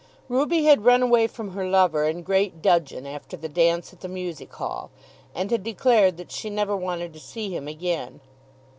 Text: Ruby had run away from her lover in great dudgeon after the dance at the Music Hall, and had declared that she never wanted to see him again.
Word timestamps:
Ruby 0.29 0.63
had 0.65 0.83
run 0.83 1.03
away 1.03 1.27
from 1.27 1.51
her 1.51 1.69
lover 1.69 2.05
in 2.05 2.23
great 2.23 2.59
dudgeon 2.59 3.05
after 3.05 3.37
the 3.37 3.47
dance 3.47 3.93
at 3.93 3.99
the 4.01 4.07
Music 4.07 4.51
Hall, 4.53 4.89
and 5.35 5.51
had 5.51 5.61
declared 5.63 6.17
that 6.17 6.31
she 6.31 6.49
never 6.49 6.75
wanted 6.75 7.13
to 7.13 7.19
see 7.19 7.55
him 7.55 7.67
again. 7.67 8.19